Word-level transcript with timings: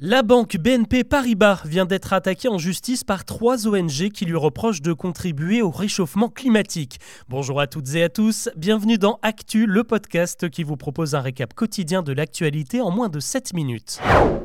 La 0.00 0.22
banque 0.22 0.58
BNP 0.58 1.02
Paribas 1.02 1.62
vient 1.64 1.84
d'être 1.84 2.12
attaquée 2.12 2.46
en 2.46 2.56
justice 2.56 3.02
par 3.02 3.24
trois 3.24 3.66
ONG 3.66 4.10
qui 4.14 4.26
lui 4.26 4.36
reprochent 4.36 4.80
de 4.80 4.92
contribuer 4.92 5.60
au 5.60 5.72
réchauffement 5.72 6.28
climatique. 6.28 7.00
Bonjour 7.28 7.60
à 7.60 7.66
toutes 7.66 7.96
et 7.96 8.04
à 8.04 8.08
tous, 8.08 8.48
bienvenue 8.54 8.96
dans 8.96 9.18
Actu, 9.22 9.66
le 9.66 9.82
podcast 9.82 10.48
qui 10.50 10.62
vous 10.62 10.76
propose 10.76 11.16
un 11.16 11.20
récap 11.20 11.52
quotidien 11.52 12.04
de 12.04 12.12
l'actualité 12.12 12.80
en 12.80 12.92
moins 12.92 13.08
de 13.08 13.18
7 13.18 13.54
minutes. 13.54 13.98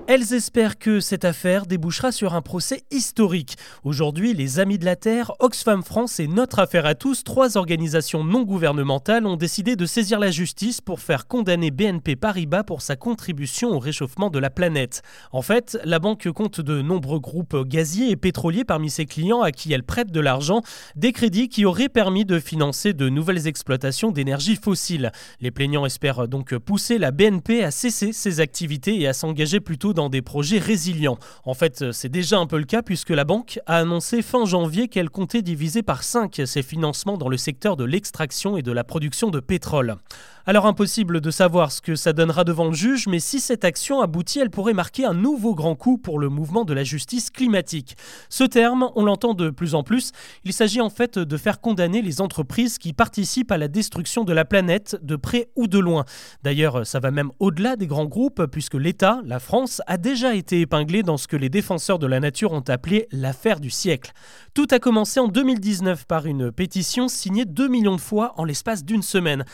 Elles 0.08 0.34
espèrent 0.34 0.80
que 0.80 1.00
cette 1.00 1.24
affaire 1.24 1.68
débouchera 1.68 2.12
sur 2.12 2.34
un 2.34 2.42
procès 2.42 2.82
historique. 2.90 3.56
Aujourd'hui, 3.84 4.34
les 4.34 4.60
Amis 4.60 4.80
de 4.80 4.86
la 4.86 4.96
Terre, 4.96 5.34
Oxfam 5.40 5.84
France 5.84 6.20
et 6.20 6.28
Notre 6.28 6.60
Affaire 6.60 6.88
à 6.88 6.96
tous, 6.96 7.24
trois 7.24 7.58
organisations 7.58 8.24
non 8.24 8.42
gouvernementales, 8.42 9.28
ont 9.28 9.38
décidé 9.38 9.76
de 9.76 9.86
saisir 9.86 10.20
la 10.20 10.32
justice 10.32 10.82
pour 10.82 11.00
faire 11.00 11.28
condamner 11.28 11.70
BNP 11.70 12.16
Paribas 12.16 12.64
pour 12.64 12.82
sa 12.82 12.96
contribution 12.96 13.70
au 13.70 13.80
réchauffement 13.80 14.32
de 14.32 14.40
la 14.40 14.50
planète. 14.50 15.04
Fait, 15.44 15.78
la 15.84 16.00
banque 16.00 16.30
compte 16.32 16.62
de 16.62 16.82
nombreux 16.82 17.20
groupes 17.20 17.68
gaziers 17.68 18.10
et 18.10 18.16
pétroliers 18.16 18.64
parmi 18.64 18.90
ses 18.90 19.06
clients 19.06 19.42
à 19.42 19.52
qui 19.52 19.72
elle 19.74 19.84
prête 19.84 20.12
de 20.12 20.20
l'argent, 20.20 20.62
des 20.96 21.12
crédits 21.12 21.50
qui 21.50 21.66
auraient 21.66 21.90
permis 21.90 22.26
de 22.26 22.40
financer 22.40 22.94
de 22.94 23.10
nouvelles 23.10 23.48
exploitations 23.48 24.12
d'énergie 24.12 24.56
fossile. 24.56 25.12
Les 25.42 25.52
plaignants 25.52 25.86
espèrent 25.86 26.28
donc 26.28 26.58
pousser 26.58 26.98
la 26.98 27.12
BNP 27.12 27.64
à 27.64 27.72
cesser 27.72 28.14
ses 28.14 28.40
activités 28.40 29.00
et 29.00 29.08
à 29.08 29.14
s'engager 29.14 29.60
plutôt 29.60 29.94
dans 29.94 30.10
des 30.10 30.22
projets 30.22 30.60
résilients. 30.60 31.20
En 31.46 31.54
fait, 31.54 31.92
c'est 31.92 32.10
déjà 32.10 32.40
un 32.40 32.48
peu 32.48 32.58
le 32.58 32.66
cas 32.66 32.82
puisque 32.82 33.10
la 33.10 33.24
banque 33.24 33.60
a 33.66 33.78
annoncé 33.78 34.22
fin 34.22 34.46
janvier 34.46 34.88
qu'elle 34.88 35.10
comptait 35.10 35.42
diviser 35.42 35.84
par 35.84 36.04
5 36.04 36.42
ses 36.46 36.64
financements 36.64 37.18
dans 37.18 37.30
le 37.30 37.38
secteur 37.38 37.76
de 37.76 37.84
l'extraction 37.84 38.58
et 38.58 38.62
de 38.62 38.72
la 38.72 38.84
production 38.84 39.30
de 39.30 39.40
pétrole. 39.40 39.98
Alors 40.46 40.66
impossible 40.66 41.22
de 41.22 41.32
savoir 41.32 41.72
ce 41.72 41.80
que 41.80 41.96
ça 41.96 42.12
donnera 42.12 42.44
devant 42.44 42.66
le 42.66 42.74
juge, 42.74 43.08
mais 43.08 43.22
si 43.22 43.40
cette 43.40 43.64
action 43.64 44.02
aboutit, 44.02 44.40
elle 44.40 44.50
pourrait 44.50 44.74
marquer 44.74 45.06
un 45.06 45.14
nouveau 45.14 45.56
grand 45.56 45.76
coup 45.76 45.98
pour 45.98 46.20
le 46.20 46.28
mouvement 46.28 46.66
de 46.66 46.74
la 46.74 46.84
justice 46.84 47.30
climatique. 47.30 47.96
Ce 48.28 48.44
terme, 48.44 48.90
on 48.98 49.06
l'entend 49.06 49.36
de 49.36 49.50
plus 49.52 49.74
en 49.74 49.84
plus, 49.84 50.12
il 50.44 50.52
s'agit 50.52 50.82
en 50.82 50.90
fait 50.90 51.18
de 51.18 51.38
faire 51.38 51.62
condamner 51.62 52.02
les 52.02 52.20
entreprises 52.20 52.78
qui 52.78 52.92
participent 52.92 53.54
à 53.54 53.58
la 53.58 53.70
destruction 53.70 54.26
de 54.26 54.34
la 54.34 54.44
planète 54.44 54.98
de 55.02 55.16
près 55.16 55.48
ou 55.56 55.68
de 55.68 55.80
loin. 55.80 56.04
D'ailleurs, 56.44 56.86
ça 56.86 57.00
va 57.00 57.12
même 57.12 57.32
au-delà 57.40 57.78
des 57.78 57.88
grands 57.88 58.04
groupes, 58.04 58.46
puisque 58.48 58.74
l'État, 58.74 59.22
la 59.24 59.40
France, 59.40 59.82
a 59.88 59.96
déjà 59.96 60.36
été 60.36 60.60
épinglé 60.60 61.04
dans 61.04 61.16
ce 61.16 61.30
que 61.30 61.38
les 61.38 61.48
défenseurs 61.48 62.00
de 62.00 62.08
la 62.08 62.20
nature 62.20 62.52
ont 62.52 62.66
appelé 62.68 63.08
l'affaire 63.14 63.62
du 63.62 63.70
siècle. 63.70 64.12
Tout 64.54 64.68
a 64.72 64.80
commencé 64.80 65.22
en 65.22 65.30
2019 65.30 66.06
par 66.06 66.26
une 66.26 66.52
pétition 66.52 67.08
signée 67.08 67.46
2 67.46 67.70
millions 67.70 67.96
de 67.96 68.02
fois 68.02 68.34
en 68.36 68.44
l'espace 68.44 68.84
d'une 68.84 69.04
semaine. 69.04 69.46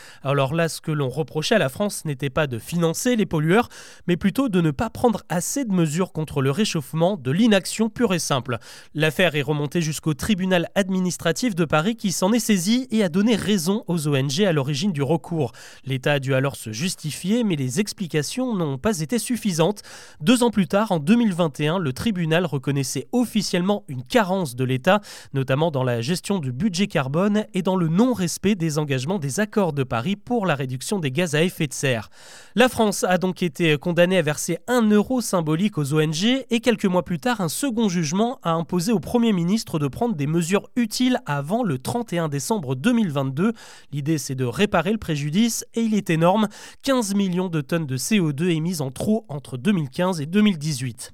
Que 0.80 0.92
l'on 0.92 1.08
reprochait 1.08 1.54
à 1.54 1.58
la 1.58 1.68
France 1.68 2.04
n'était 2.04 2.30
pas 2.30 2.46
de 2.46 2.58
financer 2.58 3.16
les 3.16 3.26
pollueurs, 3.26 3.68
mais 4.06 4.16
plutôt 4.16 4.48
de 4.48 4.60
ne 4.60 4.70
pas 4.70 4.90
prendre 4.90 5.22
assez 5.28 5.64
de 5.64 5.72
mesures 5.72 6.12
contre 6.12 6.42
le 6.42 6.50
réchauffement, 6.50 7.16
de 7.16 7.30
l'inaction 7.30 7.88
pure 7.88 8.14
et 8.14 8.18
simple. 8.18 8.58
L'affaire 8.94 9.34
est 9.34 9.42
remontée 9.42 9.82
jusqu'au 9.82 10.14
tribunal 10.14 10.68
administratif 10.74 11.54
de 11.54 11.64
Paris 11.64 11.96
qui 11.96 12.12
s'en 12.12 12.32
est 12.32 12.40
saisi 12.40 12.86
et 12.90 13.02
a 13.02 13.08
donné 13.08 13.36
raison 13.36 13.84
aux 13.86 14.08
ONG 14.08 14.42
à 14.42 14.52
l'origine 14.52 14.92
du 14.92 15.02
recours. 15.02 15.52
L'État 15.84 16.12
a 16.12 16.18
dû 16.18 16.34
alors 16.34 16.56
se 16.56 16.72
justifier, 16.72 17.44
mais 17.44 17.56
les 17.56 17.80
explications 17.80 18.54
n'ont 18.54 18.78
pas 18.78 19.00
été 19.00 19.18
suffisantes. 19.18 19.82
Deux 20.20 20.42
ans 20.42 20.50
plus 20.50 20.66
tard, 20.66 20.92
en 20.92 20.98
2021, 20.98 21.78
le 21.78 21.92
tribunal 21.92 22.46
reconnaissait 22.46 23.08
officiellement 23.12 23.84
une 23.88 24.02
carence 24.02 24.56
de 24.56 24.64
l'État, 24.64 25.00
notamment 25.34 25.70
dans 25.70 25.84
la 25.84 26.00
gestion 26.00 26.38
du 26.38 26.52
budget 26.52 26.86
carbone 26.86 27.44
et 27.54 27.62
dans 27.62 27.76
le 27.76 27.88
non-respect 27.88 28.54
des 28.54 28.78
engagements 28.78 29.18
des 29.18 29.40
accords 29.40 29.72
de 29.72 29.82
Paris 29.82 30.16
pour 30.16 30.46
la 30.46 30.54
réduction 30.54 30.69
des 31.00 31.10
gaz 31.10 31.34
à 31.34 31.42
effet 31.42 31.66
de 31.66 31.72
serre. 31.72 32.10
La 32.54 32.68
France 32.68 33.04
a 33.04 33.18
donc 33.18 33.42
été 33.42 33.76
condamnée 33.78 34.18
à 34.18 34.22
verser 34.22 34.58
un 34.68 34.82
euro 34.82 35.20
symbolique 35.20 35.78
aux 35.78 35.94
ONG 35.94 36.44
et 36.50 36.60
quelques 36.60 36.86
mois 36.86 37.04
plus 37.04 37.18
tard, 37.18 37.40
un 37.40 37.48
second 37.48 37.88
jugement 37.88 38.38
a 38.42 38.52
imposé 38.52 38.92
au 38.92 39.00
Premier 39.00 39.32
ministre 39.32 39.78
de 39.78 39.88
prendre 39.88 40.14
des 40.14 40.26
mesures 40.26 40.68
utiles 40.76 41.20
avant 41.26 41.62
le 41.62 41.78
31 41.78 42.28
décembre 42.28 42.74
2022. 42.74 43.52
L'idée, 43.92 44.18
c'est 44.18 44.34
de 44.34 44.44
réparer 44.44 44.92
le 44.92 44.98
préjudice 44.98 45.64
et 45.74 45.82
il 45.82 45.94
est 45.94 46.10
énorme 46.10 46.48
15 46.82 47.14
millions 47.14 47.48
de 47.48 47.60
tonnes 47.60 47.86
de 47.86 47.96
CO2 47.96 48.50
émises 48.50 48.80
en 48.80 48.90
trop 48.90 49.24
entre 49.28 49.56
2015 49.56 50.20
et 50.20 50.26
2018. 50.26 51.12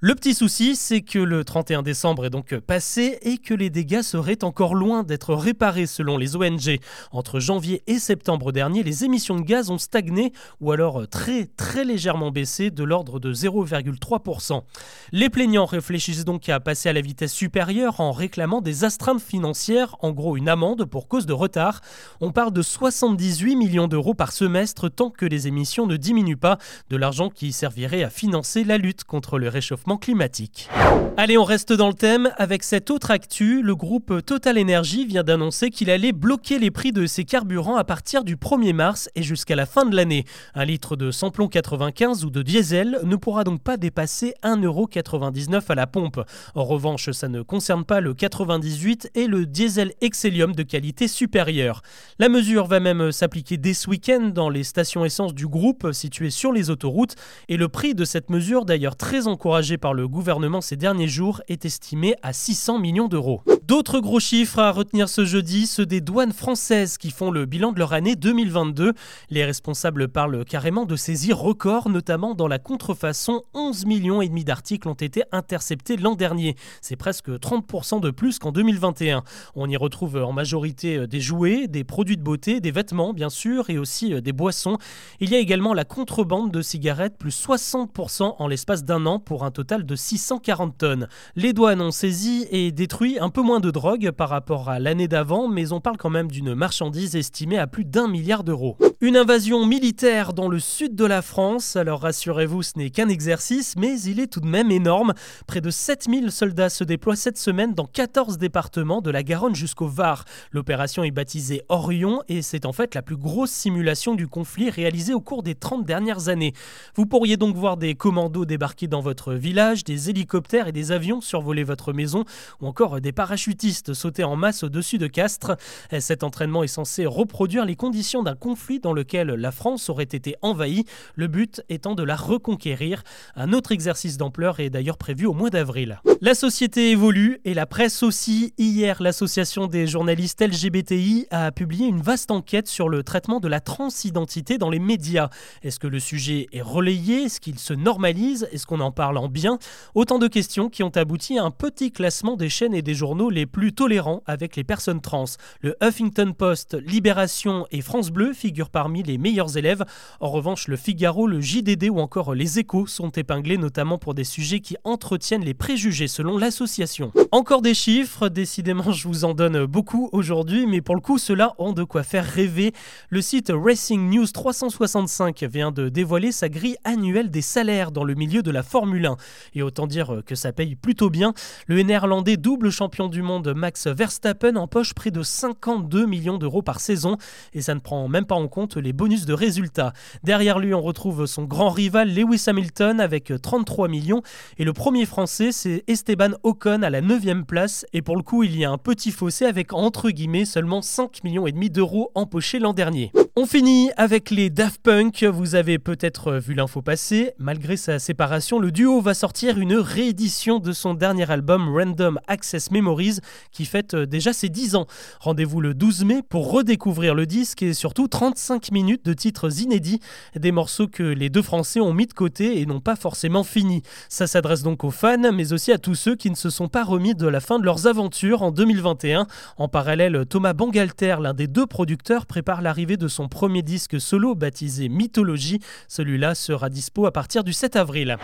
Le 0.00 0.14
petit 0.14 0.32
souci, 0.32 0.76
c'est 0.76 1.00
que 1.00 1.18
le 1.18 1.42
31 1.42 1.82
décembre 1.82 2.24
est 2.24 2.30
donc 2.30 2.56
passé 2.60 3.18
et 3.22 3.36
que 3.36 3.52
les 3.52 3.68
dégâts 3.68 4.02
seraient 4.02 4.44
encore 4.44 4.76
loin 4.76 5.02
d'être 5.02 5.34
réparés 5.34 5.86
selon 5.86 6.16
les 6.16 6.36
ONG. 6.36 6.78
Entre 7.10 7.40
janvier 7.40 7.82
et 7.88 7.98
septembre 7.98 8.52
dernier, 8.52 8.84
les 8.84 9.04
émissions 9.04 9.34
de 9.34 9.42
gaz 9.42 9.70
ont 9.70 9.78
stagné 9.78 10.32
ou 10.60 10.70
alors 10.70 11.08
très 11.08 11.46
très 11.46 11.84
légèrement 11.84 12.30
baissé 12.30 12.70
de 12.70 12.84
l'ordre 12.84 13.18
de 13.18 13.34
0,3%. 13.34 14.62
Les 15.10 15.30
plaignants 15.30 15.66
réfléchissent 15.66 16.24
donc 16.24 16.48
à 16.48 16.60
passer 16.60 16.88
à 16.88 16.92
la 16.92 17.00
vitesse 17.00 17.32
supérieure 17.32 17.98
en 17.98 18.12
réclamant 18.12 18.60
des 18.60 18.84
astreintes 18.84 19.20
financières, 19.20 19.96
en 19.98 20.12
gros 20.12 20.36
une 20.36 20.48
amende 20.48 20.84
pour 20.84 21.08
cause 21.08 21.26
de 21.26 21.32
retard. 21.32 21.80
On 22.20 22.30
parle 22.30 22.52
de 22.52 22.62
78 22.62 23.56
millions 23.56 23.88
d'euros 23.88 24.14
par 24.14 24.30
semestre 24.30 24.88
tant 24.88 25.10
que 25.10 25.26
les 25.26 25.48
émissions 25.48 25.88
ne 25.88 25.96
diminuent 25.96 26.36
pas, 26.36 26.58
de 26.88 26.96
l'argent 26.96 27.30
qui 27.30 27.50
servirait 27.50 28.04
à 28.04 28.10
financer 28.10 28.62
la 28.62 28.78
lutte 28.78 29.02
contre 29.02 29.40
le 29.40 29.48
réchauffement 29.48 29.87
climatique. 29.96 30.68
Allez, 31.16 31.36
on 31.36 31.42
reste 31.42 31.72
dans 31.72 31.88
le 31.88 31.94
thème 31.94 32.30
avec 32.36 32.62
cette 32.62 32.90
autre 32.90 33.10
actu. 33.10 33.60
Le 33.60 33.74
groupe 33.74 34.24
Total 34.24 34.56
Energy 34.56 35.04
vient 35.04 35.24
d'annoncer 35.24 35.70
qu'il 35.70 35.90
allait 35.90 36.12
bloquer 36.12 36.60
les 36.60 36.70
prix 36.70 36.92
de 36.92 37.06
ses 37.06 37.24
carburants 37.24 37.74
à 37.74 37.82
partir 37.82 38.22
du 38.22 38.36
1er 38.36 38.72
mars 38.72 39.10
et 39.16 39.24
jusqu'à 39.24 39.56
la 39.56 39.66
fin 39.66 39.84
de 39.84 39.96
l'année. 39.96 40.24
Un 40.54 40.64
litre 40.64 40.94
de 40.94 41.10
samplon 41.10 41.48
95 41.48 42.24
ou 42.24 42.30
de 42.30 42.42
diesel 42.42 43.00
ne 43.02 43.16
pourra 43.16 43.42
donc 43.42 43.62
pas 43.62 43.76
dépasser 43.76 44.34
1,99€ 44.44 45.62
à 45.68 45.74
la 45.74 45.88
pompe. 45.88 46.20
En 46.54 46.64
revanche, 46.64 47.10
ça 47.10 47.26
ne 47.26 47.42
concerne 47.42 47.84
pas 47.84 48.00
le 48.00 48.14
98 48.14 49.10
et 49.16 49.26
le 49.26 49.44
diesel 49.44 49.94
Excellium 50.00 50.54
de 50.54 50.62
qualité 50.62 51.08
supérieure. 51.08 51.82
La 52.20 52.28
mesure 52.28 52.66
va 52.66 52.78
même 52.78 53.10
s'appliquer 53.10 53.56
dès 53.56 53.74
ce 53.74 53.90
week-end 53.90 54.30
dans 54.32 54.50
les 54.50 54.62
stations 54.62 55.04
essence 55.04 55.34
du 55.34 55.48
groupe 55.48 55.88
situées 55.92 56.30
sur 56.30 56.52
les 56.52 56.70
autoroutes 56.70 57.16
et 57.48 57.56
le 57.56 57.68
prix 57.68 57.96
de 57.96 58.04
cette 58.04 58.30
mesure 58.30 58.64
d'ailleurs 58.64 58.94
très 58.94 59.26
encouragé 59.26 59.77
par 59.78 59.94
le 59.94 60.06
gouvernement 60.08 60.60
ces 60.60 60.76
derniers 60.76 61.08
jours 61.08 61.40
est 61.48 61.64
estimé 61.64 62.14
à 62.22 62.32
600 62.32 62.78
millions 62.78 63.08
d'euros. 63.08 63.42
D'autres 63.68 64.00
gros 64.00 64.18
chiffres 64.18 64.60
à 64.60 64.70
retenir 64.70 65.10
ce 65.10 65.26
jeudi, 65.26 65.66
ceux 65.66 65.84
des 65.84 66.00
douanes 66.00 66.32
françaises 66.32 66.96
qui 66.96 67.10
font 67.10 67.30
le 67.30 67.44
bilan 67.44 67.70
de 67.72 67.78
leur 67.78 67.92
année 67.92 68.16
2022. 68.16 68.94
Les 69.28 69.44
responsables 69.44 70.08
parlent 70.08 70.42
carrément 70.46 70.86
de 70.86 70.96
saisies 70.96 71.34
records, 71.34 71.90
notamment 71.90 72.34
dans 72.34 72.48
la 72.48 72.58
contrefaçon. 72.58 73.42
11 73.52 73.84
millions 73.84 74.22
et 74.22 74.28
demi 74.30 74.42
d'articles 74.42 74.88
ont 74.88 74.94
été 74.94 75.22
interceptés 75.32 75.98
l'an 75.98 76.14
dernier. 76.14 76.56
C'est 76.80 76.96
presque 76.96 77.28
30% 77.28 78.00
de 78.00 78.10
plus 78.10 78.38
qu'en 78.38 78.52
2021. 78.52 79.22
On 79.54 79.68
y 79.68 79.76
retrouve 79.76 80.16
en 80.16 80.32
majorité 80.32 81.06
des 81.06 81.20
jouets, 81.20 81.68
des 81.68 81.84
produits 81.84 82.16
de 82.16 82.22
beauté, 82.22 82.60
des 82.60 82.70
vêtements 82.70 83.12
bien 83.12 83.28
sûr 83.28 83.68
et 83.68 83.76
aussi 83.76 84.18
des 84.22 84.32
boissons. 84.32 84.78
Il 85.20 85.28
y 85.28 85.34
a 85.34 85.40
également 85.40 85.74
la 85.74 85.84
contrebande 85.84 86.50
de 86.50 86.62
cigarettes, 86.62 87.18
plus 87.18 87.38
60% 87.38 88.36
en 88.38 88.48
l'espace 88.48 88.84
d'un 88.84 89.04
an 89.04 89.18
pour 89.18 89.44
un 89.44 89.50
total 89.50 89.84
de 89.84 89.94
640 89.94 90.78
tonnes. 90.78 91.08
Les 91.36 91.52
douanes 91.52 91.82
ont 91.82 91.90
saisi 91.90 92.46
et 92.50 92.72
détruit 92.72 93.18
un 93.20 93.28
peu 93.28 93.42
moins 93.42 93.57
de 93.60 93.70
drogue 93.70 94.10
par 94.10 94.28
rapport 94.28 94.68
à 94.68 94.78
l'année 94.78 95.08
d'avant, 95.08 95.48
mais 95.48 95.72
on 95.72 95.80
parle 95.80 95.96
quand 95.96 96.10
même 96.10 96.30
d'une 96.30 96.54
marchandise 96.54 97.16
estimée 97.16 97.58
à 97.58 97.66
plus 97.66 97.84
d'un 97.84 98.08
milliard 98.08 98.44
d'euros. 98.44 98.76
Une 99.00 99.16
invasion 99.16 99.64
militaire 99.64 100.32
dans 100.32 100.48
le 100.48 100.58
sud 100.58 100.96
de 100.96 101.04
la 101.04 101.22
France, 101.22 101.76
alors 101.76 102.00
rassurez-vous, 102.00 102.64
ce 102.64 102.72
n'est 102.76 102.90
qu'un 102.90 103.08
exercice, 103.08 103.76
mais 103.76 104.00
il 104.00 104.18
est 104.18 104.26
tout 104.26 104.40
de 104.40 104.46
même 104.46 104.72
énorme. 104.72 105.14
Près 105.46 105.60
de 105.60 105.70
7000 105.70 106.32
soldats 106.32 106.68
se 106.68 106.82
déploient 106.82 107.14
cette 107.14 107.38
semaine 107.38 107.74
dans 107.74 107.86
14 107.86 108.38
départements 108.38 109.00
de 109.00 109.12
la 109.12 109.22
Garonne 109.22 109.54
jusqu'au 109.54 109.86
Var. 109.86 110.24
L'opération 110.50 111.04
est 111.04 111.12
baptisée 111.12 111.62
Orion 111.68 112.22
et 112.28 112.42
c'est 112.42 112.66
en 112.66 112.72
fait 112.72 112.96
la 112.96 113.02
plus 113.02 113.16
grosse 113.16 113.52
simulation 113.52 114.16
du 114.16 114.26
conflit 114.26 114.68
réalisée 114.68 115.14
au 115.14 115.20
cours 115.20 115.44
des 115.44 115.54
30 115.54 115.84
dernières 115.84 116.28
années. 116.28 116.52
Vous 116.96 117.06
pourriez 117.06 117.36
donc 117.36 117.54
voir 117.54 117.76
des 117.76 117.94
commandos 117.94 118.46
débarquer 118.46 118.88
dans 118.88 119.00
votre 119.00 119.34
village, 119.34 119.84
des 119.84 120.10
hélicoptères 120.10 120.66
et 120.66 120.72
des 120.72 120.90
avions 120.90 121.20
survoler 121.20 121.62
votre 121.62 121.92
maison 121.92 122.24
ou 122.60 122.66
encore 122.66 123.00
des 123.00 123.12
parachutistes 123.48 123.94
sauter 123.94 124.24
en 124.24 124.36
masse 124.36 124.62
au-dessus 124.62 124.98
de 124.98 125.06
Castres. 125.06 125.56
Cet 126.00 126.22
entraînement 126.22 126.64
est 126.64 126.68
censé 126.68 127.06
reproduire 127.06 127.64
les 127.64 127.76
conditions 127.76 128.22
d'un 128.22 128.34
conflit 128.34 128.78
dans 128.78 128.92
lequel 128.92 129.28
la 129.28 129.52
France 129.52 129.88
aurait 129.88 130.04
été 130.04 130.36
envahie, 130.42 130.84
le 131.14 131.28
but 131.28 131.62
étant 131.70 131.94
de 131.94 132.02
la 132.02 132.14
reconquérir. 132.14 133.02
Un 133.36 133.54
autre 133.54 133.72
exercice 133.72 134.18
d'ampleur 134.18 134.60
est 134.60 134.68
d'ailleurs 134.68 134.98
prévu 134.98 135.24
au 135.24 135.32
mois 135.32 135.48
d'avril. 135.48 136.00
La 136.20 136.34
société 136.34 136.90
évolue 136.90 137.40
et 137.46 137.54
la 137.54 137.64
presse 137.64 138.02
aussi. 138.02 138.52
Hier, 138.58 139.02
l'association 139.02 139.66
des 139.66 139.86
journalistes 139.86 140.42
LGBTI 140.42 141.26
a 141.30 141.50
publié 141.50 141.86
une 141.86 142.02
vaste 142.02 142.30
enquête 142.30 142.68
sur 142.68 142.90
le 142.90 143.02
traitement 143.02 143.40
de 143.40 143.48
la 143.48 143.60
transidentité 143.60 144.58
dans 144.58 144.68
les 144.68 144.80
médias. 144.80 145.30
Est-ce 145.62 145.78
que 145.78 145.86
le 145.86 146.00
sujet 146.00 146.48
est 146.52 146.60
relayé? 146.60 147.22
Est-ce 147.22 147.40
qu'il 147.40 147.58
se 147.58 147.72
normalise? 147.72 148.46
Est-ce 148.52 148.66
qu'on 148.66 148.80
en 148.80 148.92
parle 148.92 149.16
en 149.16 149.28
bien? 149.28 149.58
Autant 149.94 150.18
de 150.18 150.28
questions 150.28 150.68
qui 150.68 150.82
ont 150.82 150.94
abouti 150.94 151.38
à 151.38 151.44
un 151.44 151.50
petit 151.50 151.92
classement 151.92 152.36
des 152.36 152.50
chaînes 152.50 152.74
et 152.74 152.82
des 152.82 152.94
journaux 152.94 153.30
les 153.38 153.46
plus 153.46 153.72
tolérants 153.72 154.24
avec 154.26 154.56
les 154.56 154.64
personnes 154.64 155.00
trans. 155.00 155.24
Le 155.60 155.76
Huffington 155.80 156.32
Post, 156.36 156.76
Libération 156.84 157.68
et 157.70 157.82
France 157.82 158.10
Bleu 158.10 158.32
figurent 158.32 158.68
parmi 158.68 159.04
les 159.04 159.16
meilleurs 159.16 159.56
élèves. 159.56 159.84
En 160.18 160.28
revanche, 160.28 160.66
le 160.66 160.76
Figaro, 160.76 161.28
le 161.28 161.40
JDD 161.40 161.84
ou 161.88 162.00
encore 162.00 162.34
les 162.34 162.58
Échos 162.58 162.88
sont 162.88 163.10
épinglés 163.10 163.56
notamment 163.56 163.96
pour 163.96 164.14
des 164.14 164.24
sujets 164.24 164.58
qui 164.58 164.76
entretiennent 164.82 165.44
les 165.44 165.54
préjugés 165.54 166.08
selon 166.08 166.36
l'association. 166.36 167.12
Encore 167.30 167.62
des 167.62 167.74
chiffres, 167.74 168.28
décidément 168.28 168.90
je 168.90 169.06
vous 169.06 169.24
en 169.24 169.34
donne 169.34 169.66
beaucoup 169.66 170.08
aujourd'hui, 170.10 170.66
mais 170.66 170.80
pour 170.80 170.96
le 170.96 171.00
coup 171.00 171.18
cela 171.18 171.54
ont 171.58 171.72
de 171.72 171.84
quoi 171.84 172.02
faire 172.02 172.24
rêver. 172.24 172.72
Le 173.08 173.22
site 173.22 173.52
Racing 173.54 174.10
News 174.10 174.26
365 174.26 175.44
vient 175.44 175.70
de 175.70 175.88
dévoiler 175.88 176.32
sa 176.32 176.48
grille 176.48 176.76
annuelle 176.82 177.30
des 177.30 177.42
salaires 177.42 177.92
dans 177.92 178.04
le 178.04 178.14
milieu 178.14 178.42
de 178.42 178.50
la 178.50 178.64
Formule 178.64 179.06
1. 179.06 179.16
Et 179.54 179.62
autant 179.62 179.86
dire 179.86 180.22
que 180.26 180.34
ça 180.34 180.52
paye 180.52 180.74
plutôt 180.74 181.08
bien. 181.08 181.34
Le 181.68 181.80
néerlandais 181.82 182.36
double 182.36 182.70
champion 182.70 183.06
du 183.06 183.22
monde 183.22 183.27
Max 183.28 183.86
Verstappen 183.86 184.56
empoche 184.56 184.94
près 184.94 185.10
de 185.10 185.22
52 185.22 186.06
millions 186.06 186.38
d'euros 186.38 186.62
par 186.62 186.80
saison 186.80 187.18
et 187.52 187.60
ça 187.60 187.74
ne 187.74 187.80
prend 187.80 188.08
même 188.08 188.24
pas 188.24 188.34
en 188.34 188.48
compte 188.48 188.76
les 188.78 188.94
bonus 188.94 189.26
de 189.26 189.34
résultats. 189.34 189.92
Derrière 190.22 190.58
lui, 190.58 190.72
on 190.72 190.80
retrouve 190.80 191.26
son 191.26 191.44
grand 191.44 191.68
rival 191.68 192.14
Lewis 192.14 192.44
Hamilton 192.46 193.00
avec 193.00 193.32
33 193.40 193.88
millions 193.88 194.22
et 194.56 194.64
le 194.64 194.72
premier 194.72 195.04
français, 195.04 195.52
c'est 195.52 195.84
Esteban 195.88 196.30
Ocon 196.42 196.82
à 196.82 196.90
la 196.90 197.02
9e 197.02 197.44
place 197.44 197.84
et 197.92 198.00
pour 198.00 198.16
le 198.16 198.22
coup, 198.22 198.44
il 198.44 198.56
y 198.58 198.64
a 198.64 198.70
un 198.70 198.78
petit 198.78 199.12
fossé 199.12 199.44
avec 199.44 199.74
entre 199.74 200.10
guillemets 200.10 200.46
seulement 200.46 200.80
5 200.80 201.22
millions 201.22 201.46
et 201.46 201.52
demi 201.52 201.68
d'euros 201.68 202.10
empochés 202.14 202.58
l'an 202.58 202.72
dernier. 202.72 203.12
On 203.40 203.46
finit 203.46 203.92
avec 203.96 204.32
les 204.32 204.50
Daft 204.50 204.82
Punk. 204.82 205.22
Vous 205.22 205.54
avez 205.54 205.78
peut-être 205.78 206.32
vu 206.38 206.54
l'info 206.54 206.82
passer. 206.82 207.30
Malgré 207.38 207.76
sa 207.76 208.00
séparation, 208.00 208.58
le 208.58 208.72
duo 208.72 209.00
va 209.00 209.14
sortir 209.14 209.60
une 209.60 209.74
réédition 209.74 210.58
de 210.58 210.72
son 210.72 210.92
dernier 210.92 211.30
album 211.30 211.72
Random 211.72 212.18
Access 212.26 212.72
Memories 212.72 213.18
qui 213.52 213.64
fête 213.64 213.94
déjà 213.94 214.32
ses 214.32 214.48
10 214.48 214.74
ans. 214.74 214.88
Rendez-vous 215.20 215.60
le 215.60 215.72
12 215.72 216.04
mai 216.04 216.22
pour 216.28 216.50
redécouvrir 216.50 217.14
le 217.14 217.26
disque 217.26 217.62
et 217.62 217.74
surtout 217.74 218.08
35 218.08 218.72
minutes 218.72 219.04
de 219.04 219.12
titres 219.12 219.62
inédits, 219.62 220.00
des 220.34 220.50
morceaux 220.50 220.88
que 220.88 221.04
les 221.04 221.30
deux 221.30 221.42
Français 221.42 221.78
ont 221.78 221.94
mis 221.94 222.06
de 222.08 222.14
côté 222.14 222.60
et 222.60 222.66
n'ont 222.66 222.80
pas 222.80 222.96
forcément 222.96 223.44
fini. 223.44 223.82
Ça 224.08 224.26
s'adresse 224.26 224.64
donc 224.64 224.82
aux 224.82 224.90
fans, 224.90 225.32
mais 225.32 225.52
aussi 225.52 225.70
à 225.70 225.78
tous 225.78 225.94
ceux 225.94 226.16
qui 226.16 226.30
ne 226.30 226.34
se 226.34 226.50
sont 226.50 226.66
pas 226.66 226.82
remis 226.82 227.14
de 227.14 227.28
la 227.28 227.38
fin 227.38 227.60
de 227.60 227.64
leurs 227.64 227.86
aventures 227.86 228.42
en 228.42 228.50
2021. 228.50 229.28
En 229.58 229.68
parallèle, 229.68 230.26
Thomas 230.28 230.54
Bangalter, 230.54 231.18
l'un 231.22 231.34
des 231.34 231.46
deux 231.46 231.66
producteurs, 231.66 232.26
prépare 232.26 232.62
l'arrivée 232.62 232.96
de 232.96 233.06
premier 233.28 233.62
disque 233.62 234.00
solo 234.00 234.34
baptisé 234.34 234.88
Mythologie. 234.88 235.60
Celui-là 235.88 236.34
sera 236.34 236.68
dispo 236.68 237.06
à 237.06 237.12
partir 237.12 237.44
du 237.44 237.52
7 237.52 237.76
avril. 237.76 238.16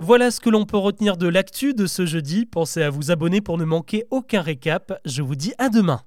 Voilà 0.00 0.30
ce 0.30 0.40
que 0.40 0.50
l'on 0.50 0.64
peut 0.64 0.76
retenir 0.76 1.16
de 1.16 1.28
l'actu 1.28 1.74
de 1.74 1.86
ce 1.86 2.06
jeudi. 2.06 2.46
Pensez 2.46 2.82
à 2.82 2.90
vous 2.90 3.10
abonner 3.10 3.40
pour 3.40 3.58
ne 3.58 3.64
manquer 3.64 4.04
aucun 4.10 4.42
récap. 4.42 5.00
Je 5.04 5.22
vous 5.22 5.36
dis 5.36 5.52
à 5.58 5.68
demain. 5.68 6.00